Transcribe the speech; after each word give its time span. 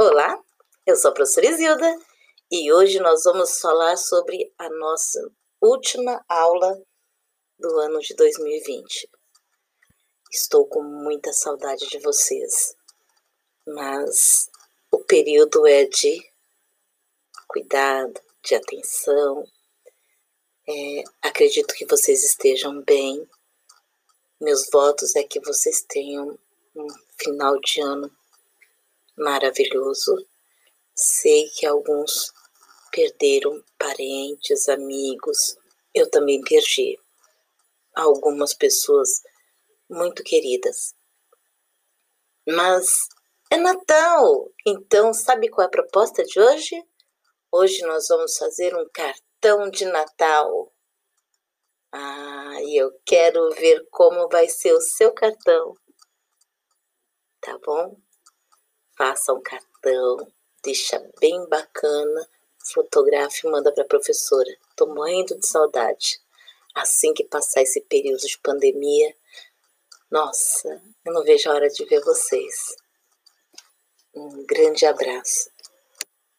Olá, 0.00 0.40
eu 0.86 0.94
sou 0.94 1.10
a 1.10 1.14
professora 1.14 1.48
Isilda 1.48 1.98
e 2.52 2.72
hoje 2.72 3.00
nós 3.00 3.24
vamos 3.24 3.58
falar 3.58 3.96
sobre 3.96 4.54
a 4.56 4.70
nossa 4.70 5.28
última 5.60 6.24
aula 6.28 6.80
do 7.58 7.80
ano 7.80 7.98
de 7.98 8.14
2020. 8.14 9.10
Estou 10.30 10.68
com 10.68 10.84
muita 10.84 11.32
saudade 11.32 11.88
de 11.88 11.98
vocês, 11.98 12.76
mas 13.66 14.48
o 14.92 15.00
período 15.00 15.66
é 15.66 15.84
de 15.86 16.24
cuidado, 17.48 18.20
de 18.44 18.54
atenção. 18.54 19.44
É, 20.68 21.02
acredito 21.22 21.74
que 21.74 21.84
vocês 21.84 22.22
estejam 22.22 22.82
bem. 22.82 23.28
Meus 24.40 24.70
votos 24.70 25.16
é 25.16 25.24
que 25.24 25.40
vocês 25.40 25.82
tenham 25.82 26.38
um 26.76 26.86
final 27.20 27.58
de 27.58 27.80
ano 27.80 28.16
maravilhoso. 29.18 30.16
Sei 30.94 31.48
que 31.50 31.66
alguns 31.66 32.32
perderam 32.90 33.62
parentes, 33.78 34.68
amigos. 34.68 35.56
Eu 35.94 36.10
também 36.10 36.40
perdi 36.40 36.98
algumas 37.94 38.54
pessoas 38.54 39.22
muito 39.88 40.22
queridas. 40.22 40.94
Mas 42.46 43.08
é 43.50 43.56
Natal, 43.56 44.50
então 44.66 45.12
sabe 45.12 45.48
qual 45.48 45.64
é 45.64 45.66
a 45.66 45.70
proposta 45.70 46.24
de 46.24 46.40
hoje? 46.40 46.82
Hoje 47.50 47.82
nós 47.82 48.08
vamos 48.08 48.36
fazer 48.36 48.76
um 48.76 48.88
cartão 48.92 49.70
de 49.70 49.84
Natal. 49.86 50.72
Ah, 51.92 52.58
e 52.62 52.76
eu 52.76 52.92
quero 53.06 53.50
ver 53.50 53.86
como 53.90 54.28
vai 54.28 54.48
ser 54.48 54.72
o 54.74 54.80
seu 54.80 55.12
cartão. 55.12 55.74
Tá 57.40 57.58
bom? 57.64 57.96
Faça 58.98 59.32
um 59.32 59.40
cartão, 59.40 60.30
deixa 60.62 60.98
bem 61.20 61.48
bacana, 61.48 62.28
fotografe 62.72 63.46
e 63.46 63.50
manda 63.50 63.72
para 63.72 63.84
a 63.84 63.88
professora. 63.88 64.50
Tô 64.74 64.86
morrendo 64.86 65.38
de 65.38 65.46
saudade. 65.46 66.20
Assim 66.74 67.14
que 67.14 67.24
passar 67.24 67.62
esse 67.62 67.80
período 67.82 68.26
de 68.26 68.38
pandemia, 68.38 69.14
nossa, 70.10 70.82
eu 71.04 71.12
não 71.12 71.22
vejo 71.22 71.48
a 71.48 71.54
hora 71.54 71.70
de 71.70 71.84
ver 71.84 72.02
vocês. 72.02 72.76
Um 74.14 74.44
grande 74.44 74.84
abraço. 74.84 75.48